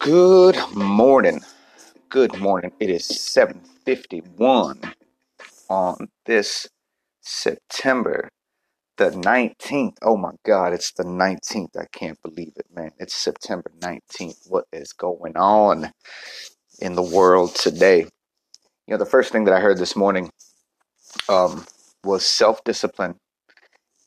[0.00, 1.42] Good morning.
[2.10, 2.72] Good morning.
[2.80, 4.94] It is 7:51
[5.68, 6.68] on this
[7.22, 8.30] September
[8.98, 9.98] the 19th.
[10.02, 11.76] Oh my god, it's the 19th.
[11.78, 12.92] I can't believe it, man.
[12.98, 14.48] It's September 19th.
[14.50, 15.92] What is going on
[16.80, 18.00] in the world today?
[18.00, 20.30] You know, the first thing that I heard this morning
[21.28, 21.66] um,
[22.04, 23.16] was self-discipline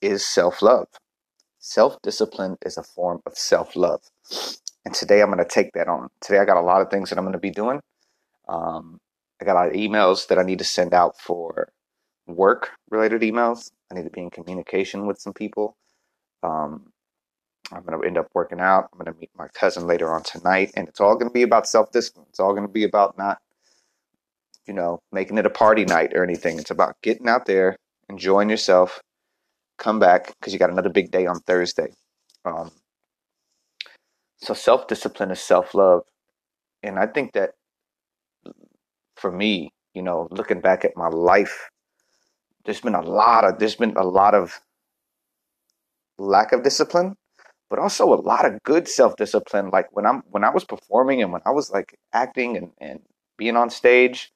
[0.01, 0.87] is self-love.
[1.59, 4.01] Self-discipline is a form of self-love.
[4.85, 6.09] And today I'm going to take that on.
[6.21, 7.79] Today I got a lot of things that I'm going to be doing.
[8.47, 8.99] Um,
[9.41, 11.69] I got a lot of emails that I need to send out for
[12.27, 13.71] work related emails.
[13.91, 15.75] I need to be in communication with some people.
[16.41, 16.91] Um,
[17.71, 18.89] I'm going to end up working out.
[18.91, 21.43] I'm going to meet my cousin later on tonight, and it's all going to be
[21.43, 22.25] about self discipline.
[22.29, 23.39] It's all going to be about not,
[24.67, 26.59] you know, making it a party night or anything.
[26.59, 27.77] It's about getting out there,
[28.09, 29.01] enjoying yourself,
[29.77, 31.93] come back because you got another big day on Thursday.
[32.45, 32.71] Um,
[34.43, 36.03] so self discipline is self love.
[36.81, 37.51] And I think that
[39.15, 41.69] for me, you know, looking back at my life,
[42.65, 44.59] there's been a lot of there's been a lot of
[46.17, 47.15] lack of discipline,
[47.69, 49.69] but also a lot of good self discipline.
[49.69, 52.99] Like when I'm when I was performing and when I was like acting and, and
[53.37, 54.31] being on stage,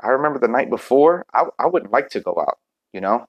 [0.00, 2.58] I remember the night before, I, I wouldn't like to go out,
[2.92, 3.26] you know?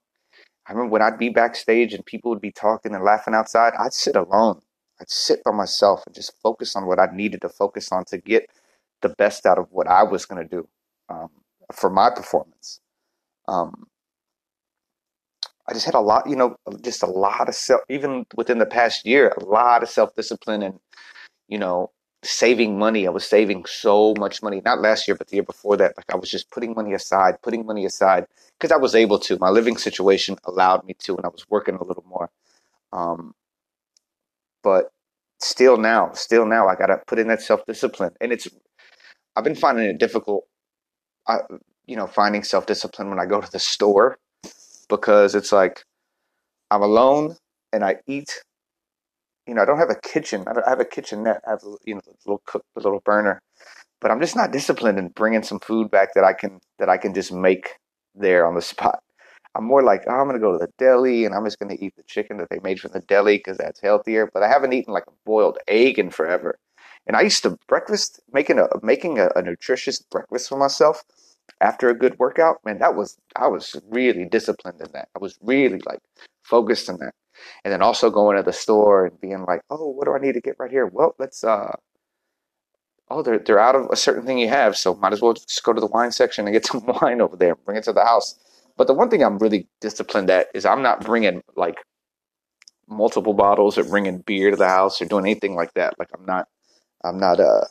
[0.68, 3.94] I remember when I'd be backstage and people would be talking and laughing outside, I'd
[3.94, 4.62] sit alone
[5.02, 8.18] I'd sit by myself and just focus on what I needed to focus on to
[8.18, 8.50] get
[9.02, 10.68] the best out of what I was going to do
[11.10, 11.30] um,
[11.74, 12.82] for my performance.
[13.48, 13.88] Um,
[15.68, 18.66] I just had a lot, you know, just a lot of self, even within the
[18.66, 20.80] past year, a lot of self discipline and,
[21.48, 21.92] you know,
[22.24, 23.08] saving money.
[23.08, 25.96] I was saving so much money, not last year, but the year before that.
[25.96, 28.26] Like I was just putting money aside, putting money aside
[28.60, 29.38] because I was able to.
[29.40, 32.30] My living situation allowed me to, and I was working a little more.
[32.92, 33.34] Um,
[34.64, 34.92] but
[35.40, 38.48] still now, still now, I gotta put in that self discipline, and it's
[39.36, 40.46] I've been finding it difficult.
[41.28, 41.40] I,
[41.86, 44.18] you know, finding self discipline when I go to the store
[44.90, 45.84] because it's like
[46.72, 47.36] I'm alone
[47.72, 48.42] and I eat.
[49.48, 50.46] You know, I don't have a kitchen.
[50.48, 51.42] I, I have a kitchenette.
[51.48, 53.42] I have you know, a little cook, a little burner,
[54.02, 56.98] but I'm just not disciplined in bringing some food back that I can that I
[56.98, 57.70] can just make
[58.16, 59.00] there on the spot.
[59.56, 61.76] I'm more like, oh, I'm going to go to the deli and I'm just going
[61.76, 64.30] to eat the chicken that they made from the deli because that's healthier.
[64.32, 66.60] But I haven't eaten like a boiled egg in forever.
[67.08, 71.04] And I used to breakfast making a making a, a nutritious breakfast for myself
[71.62, 72.58] after a good workout.
[72.64, 75.10] Man, that was I was really disciplined in that.
[75.16, 76.00] I was really like
[76.44, 77.14] focused in that.
[77.64, 80.34] And then also going to the store and being like, oh, what do I need
[80.34, 80.86] to get right here?
[80.86, 81.76] Well, let's uh
[83.10, 85.64] oh, they're they're out of a certain thing you have, so might as well just
[85.64, 88.06] go to the wine section and get some wine over there, bring it to the
[88.06, 88.36] house.
[88.80, 91.76] But the one thing I'm really disciplined at is I'm not bringing like
[92.88, 96.00] multiple bottles or bringing beer to the house or doing anything like that.
[96.00, 96.48] Like I'm not,
[97.04, 97.42] I'm not.
[97.42, 97.66] Uh,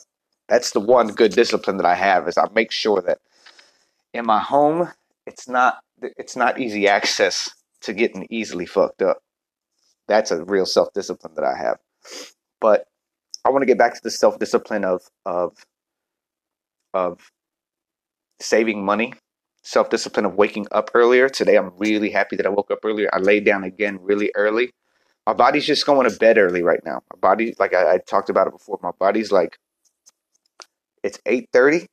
[0.51, 3.21] that's the one good discipline that I have is I make sure that
[4.13, 4.91] in my home
[5.27, 9.23] it's not it's not easy access to getting easily fucked up.
[10.09, 11.79] That's a real self discipline that I have.
[12.61, 12.85] But
[13.47, 15.57] I want to get back to the self discipline of of
[16.93, 17.31] of
[18.41, 19.15] saving money
[19.69, 21.29] self discipline of waking up earlier.
[21.29, 23.11] Today, I'm really happy that I woke up earlier.
[23.13, 24.73] I laid down again really early.
[25.27, 27.03] My body's just going to bed early right now.
[27.13, 29.59] My body, like I, I talked about it before, my body's like,
[31.03, 31.87] it's 8:30.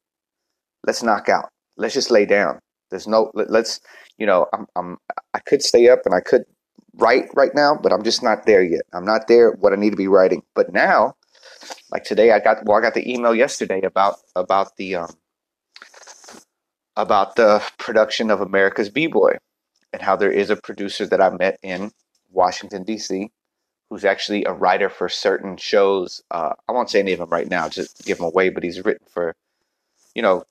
[0.88, 1.50] Let's knock out.
[1.76, 2.60] Let's just lay down.
[2.90, 3.30] There's no.
[3.34, 3.82] Let, us
[4.18, 4.98] you know, I'm, I'm.
[5.34, 6.46] I could stay up and I could
[6.96, 8.84] write right now, but I'm just not there yet.
[8.94, 10.44] I'm not there what I need to be writing.
[10.54, 11.16] But now,
[11.92, 15.10] like today, I got well, I got the email yesterday about about the um
[16.98, 19.38] about the production of America's B-Boy
[19.94, 21.92] and how there is a producer that I met in
[22.32, 23.32] Washington, D.C.,
[23.90, 26.22] who's actually a writer for certain shows.
[26.32, 28.84] Uh, I won't say any of them right now, just give them away, but he's
[28.84, 29.36] written for,
[30.16, 30.44] you know,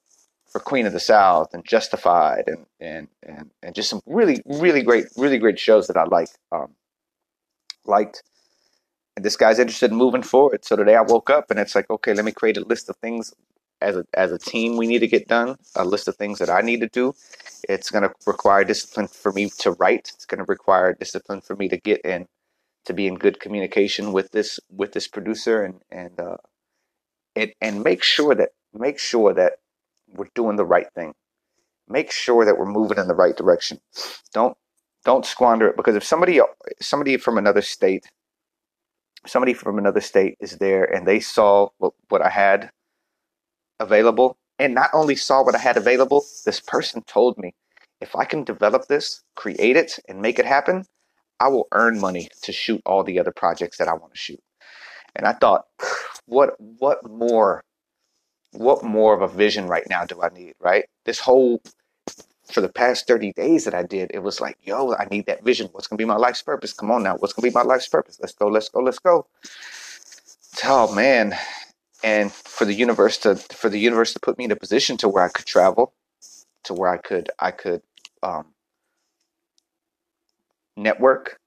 [0.50, 4.82] for Queen of the South and Justified and, and, and, and just some really, really
[4.82, 6.74] great, really great shows that I like, um,
[7.84, 8.22] liked.
[9.16, 10.64] And this guy's interested in moving forward.
[10.64, 12.96] So today I woke up and it's like, okay, let me create a list of
[12.96, 13.34] things
[13.84, 16.50] as a as a team we need to get done, a list of things that
[16.50, 17.14] I need to do.
[17.68, 20.10] It's going to require discipline for me to write.
[20.14, 22.26] It's going to require discipline for me to get in
[22.86, 26.36] to be in good communication with this with this producer and and uh,
[27.34, 29.54] it and make sure that make sure that
[30.12, 31.14] we're doing the right thing.
[31.88, 33.80] Make sure that we're moving in the right direction.
[34.32, 34.56] Don't
[35.04, 36.40] don't squander it because if somebody
[36.80, 38.04] somebody from another state
[39.26, 42.70] somebody from another state is there and they saw what, what I had
[43.80, 47.54] available and not only saw what I had available, this person told me
[48.00, 50.84] if I can develop this, create it, and make it happen,
[51.40, 54.40] I will earn money to shoot all the other projects that I want to shoot.
[55.16, 55.64] And I thought,
[56.26, 57.64] what what more
[58.52, 60.84] what more of a vision right now do I need, right?
[61.04, 61.60] This whole
[62.52, 65.42] for the past 30 days that I did, it was like, yo, I need that
[65.42, 65.68] vision.
[65.72, 66.72] What's gonna be my life's purpose?
[66.72, 68.18] Come on now, what's gonna be my life's purpose?
[68.20, 69.26] Let's go, let's go, let's go.
[70.64, 71.36] Oh man.
[72.04, 75.08] And for the universe to for the universe to put me in a position to
[75.08, 75.94] where I could travel,
[76.64, 77.80] to where I could I could
[78.22, 78.48] um,
[80.76, 81.40] network,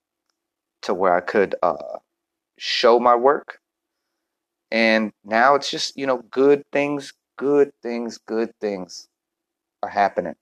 [0.82, 2.00] to where I could uh,
[2.58, 3.60] show my work.
[4.72, 9.10] And now it's just, you know, good things, good things, good things
[9.84, 10.36] are happening.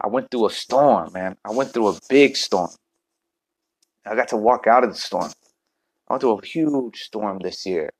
[0.00, 1.36] I went through a storm, man.
[1.44, 2.70] I went through a big storm.
[4.06, 5.32] I got to walk out of the storm.
[6.06, 7.90] I went through a huge storm this year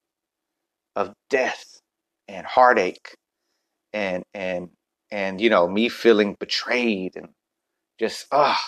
[0.99, 1.81] of death
[2.29, 3.17] and heartache
[3.95, 4.71] and and
[5.13, 7.31] and you know me feeling betrayed and
[8.01, 8.61] just ah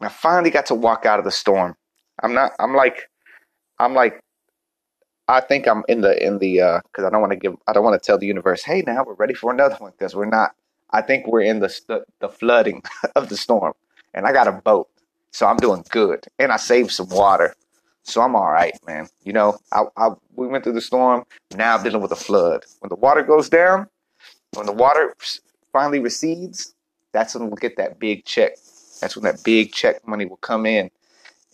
[0.00, 1.76] I finally got to walk out of the storm.
[2.22, 3.10] I'm not I'm like
[3.78, 4.20] I'm like
[5.28, 7.72] I think I'm in the in the uh cuz I don't want to give I
[7.74, 10.26] don't want to tell the universe, "Hey, now we're ready for another one" cuz we're
[10.40, 10.54] not.
[10.90, 12.82] I think we're in the, the the flooding
[13.16, 13.74] of the storm.
[14.14, 14.88] And I got a boat.
[15.32, 16.26] So I'm doing good.
[16.38, 17.54] And I saved some water.
[18.04, 19.08] So I'm all right, man.
[19.22, 21.24] You know, I, I we went through the storm.
[21.56, 22.64] Now I'm dealing with a flood.
[22.80, 23.88] When the water goes down,
[24.52, 25.14] when the water
[25.72, 26.74] finally recedes,
[27.12, 28.52] that's when we'll get that big check.
[29.00, 30.90] That's when that big check money will come in.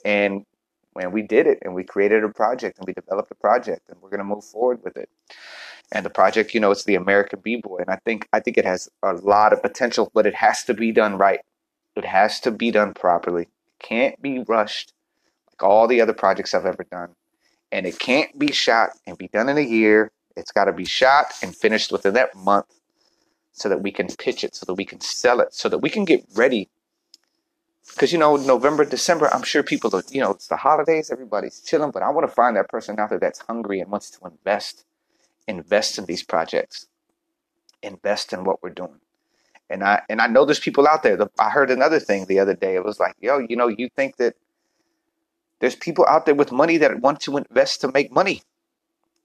[0.05, 0.45] And
[0.93, 4.01] when we did it and we created a project and we developed a project and
[4.03, 5.09] we're going to move forward with it.
[5.93, 7.79] And the project, you know, it's the American B-Boy.
[7.79, 10.75] And I think I think it has a lot of potential, but it has to
[10.75, 11.41] be done right.
[11.97, 13.43] It has to be done properly.
[13.43, 13.49] It
[13.79, 14.93] can't be rushed
[15.61, 17.11] like all the other projects I've ever done.
[17.73, 20.11] And it can't be shot and be done in a year.
[20.37, 22.67] It's got to be shot and finished within that month
[23.53, 25.91] so that we can pitch it, so that we can sell it, so that we
[25.91, 26.69] can get ready.
[27.93, 31.61] Because, you know, November, December, I'm sure people are, you know, it's the holidays, everybody's
[31.61, 34.27] chilling, but I want to find that person out there that's hungry and wants to
[34.27, 34.85] invest,
[35.49, 36.87] invest in these projects,
[37.83, 39.01] invest in what we're doing.
[39.69, 41.17] And I and I know there's people out there.
[41.39, 42.75] I heard another thing the other day.
[42.75, 44.35] It was like, yo, you know, you think that
[45.61, 48.43] there's people out there with money that want to invest to make money.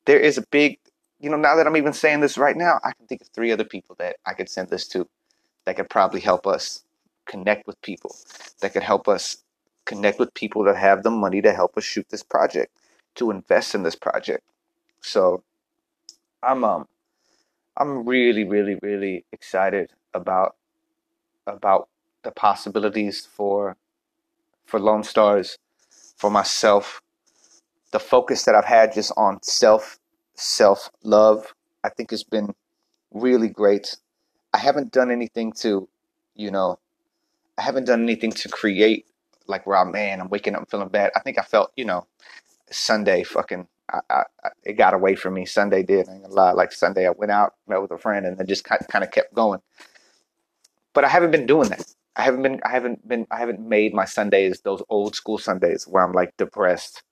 [0.05, 0.79] There is a big,
[1.19, 3.51] you know, now that I'm even saying this right now, I can think of three
[3.51, 5.07] other people that I could send this to
[5.65, 6.83] that could probably help us
[7.25, 8.15] connect with people,
[8.61, 9.37] that could help us
[9.85, 12.71] connect with people that have the money to help us shoot this project,
[13.15, 14.43] to invest in this project.
[15.01, 15.43] So
[16.43, 16.87] I'm um
[17.77, 20.55] I'm really, really, really excited about
[21.47, 21.89] about
[22.23, 23.77] the possibilities for
[24.65, 25.57] for Lone Stars,
[26.17, 27.01] for myself,
[27.91, 29.99] the focus that I've had just on self
[30.35, 31.53] self love,
[31.83, 32.55] I think has been
[33.13, 33.97] really great.
[34.53, 35.89] I haven't done anything to,
[36.35, 36.79] you know,
[37.57, 39.05] I haven't done anything to create
[39.47, 41.11] like where I'm man, I'm waking up feeling bad.
[41.15, 42.07] I think I felt, you know,
[42.71, 44.23] Sunday fucking I, I,
[44.65, 45.45] it got away from me.
[45.45, 46.09] Sunday did.
[46.09, 46.51] I ain't gonna lie.
[46.53, 49.33] Like Sunday, I went out, met with a friend, and then just kind of kept
[49.33, 49.59] going
[50.95, 51.85] but I haven't been doing that.
[52.15, 55.85] I haven't been I haven't been I haven't made my Sundays those old school Sundays
[55.85, 57.03] where I'm like depressed,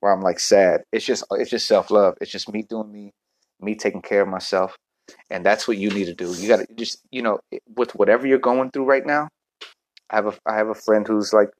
[0.00, 0.82] where I'm like sad.
[0.92, 2.16] It's just it's just self love.
[2.20, 3.12] It's just me doing me,
[3.60, 4.76] me taking care of myself,
[5.30, 6.32] and that's what you need to do.
[6.34, 7.40] You got to just you know
[7.76, 9.28] with whatever you're going through right now.
[10.10, 11.50] I have a I have a friend who's like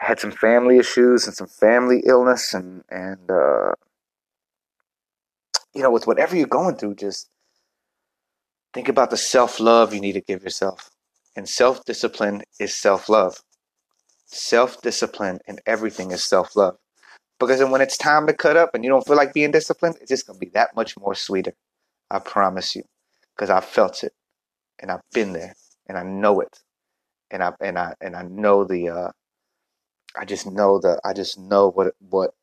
[0.00, 3.72] had some family issues and some family illness and and uh,
[5.74, 7.28] you know with whatever you're going through, just
[8.74, 10.90] Think about the self love you need to give yourself.
[11.38, 13.44] And self discipline is self love.
[14.26, 16.78] Self discipline and everything is self love.
[17.38, 20.08] Because when it's time to cut up and you don't feel like being disciplined, it's
[20.08, 21.52] just going to be that much more sweeter.
[22.10, 22.82] I promise you.
[23.36, 24.12] Because I've felt it
[24.80, 25.54] and I've been there
[25.86, 26.58] and I know it.
[27.30, 29.10] And I and I and I know the uh
[30.16, 32.34] I just know the I just know what what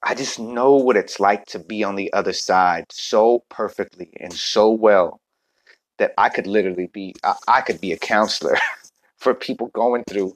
[0.00, 4.32] I just know what it's like to be on the other side so perfectly and
[4.32, 5.19] so well
[6.00, 8.56] that I could literally be I, I could be a counselor
[9.18, 10.34] for people going through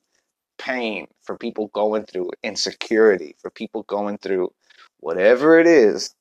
[0.58, 4.52] pain, for people going through insecurity, for people going through
[5.00, 6.14] whatever it is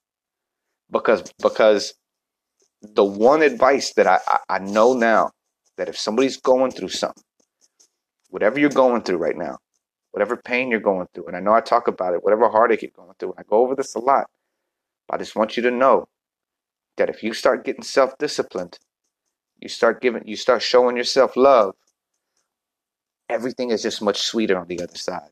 [0.90, 1.94] because because
[2.82, 5.32] the one advice that I, I, I know now
[5.78, 7.24] that if somebody's going through something,
[8.30, 9.58] whatever you're going through right now,
[10.12, 11.28] whatever pain you're going through.
[11.28, 13.32] And I know I talk about it, whatever heartache you're going through.
[13.32, 14.28] And I go over this a lot.
[15.10, 16.08] I just want you to know
[16.98, 18.80] that if you start getting self disciplined,
[19.64, 21.74] you start giving, you start showing yourself love,
[23.30, 25.30] everything is just much sweeter on the other side.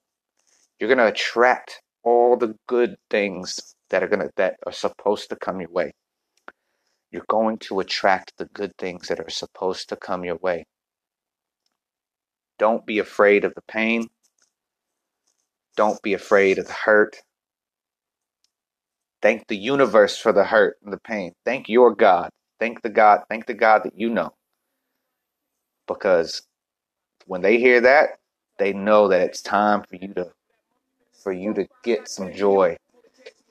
[0.80, 5.30] You're going to attract all the good things that are going to, that are supposed
[5.30, 5.92] to come your way.
[7.12, 10.66] You're going to attract the good things that are supposed to come your way.
[12.58, 14.08] Don't be afraid of the pain.
[15.76, 17.18] Don't be afraid of the hurt.
[19.22, 21.34] Thank the universe for the hurt and the pain.
[21.44, 22.30] Thank your God.
[22.62, 23.24] Thank the God.
[23.28, 24.36] Thank the God that you know.
[25.88, 26.44] Because
[27.26, 28.20] when they hear that,
[28.60, 30.32] they know that it's time for you to
[31.24, 32.78] for you to get some joy,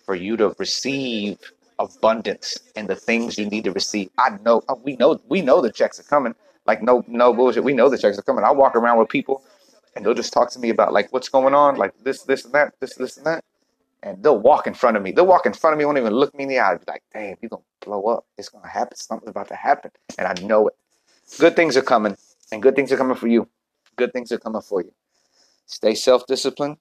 [0.07, 1.39] for you to receive
[1.81, 4.11] abundance and the things you need to receive.
[4.17, 6.37] I know uh, we know we know the checks are coming.
[6.67, 7.65] Like no no bullshit.
[7.65, 8.45] We know the checks are coming.
[8.45, 9.43] I walk around with people
[9.97, 12.55] and they'll just talk to me about like what's going on, like this, this and
[12.55, 13.43] that, this, this and that.
[14.03, 15.13] And they'll walk in front of me.
[15.13, 16.77] They'll walk in front of me, won't even look me in the eye.
[16.77, 18.25] Be like, damn, you're gonna blow up.
[18.39, 18.97] It's gonna happen.
[18.97, 19.91] Something's about to happen.
[20.19, 20.75] And I know it.
[21.39, 22.17] Good things are coming,
[22.51, 23.49] and good things are coming for you.
[23.97, 24.93] Good things are coming for you.
[25.67, 26.79] Stay self-disciplined.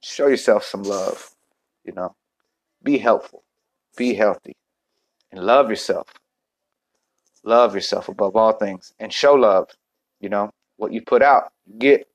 [0.00, 1.34] Show yourself some love.
[1.84, 2.14] You know,
[2.82, 3.42] be helpful,
[3.96, 4.56] be healthy,
[5.32, 6.08] and love yourself.
[7.42, 9.68] Love yourself above all things, and show love.
[10.20, 12.06] You know, what you put out, get.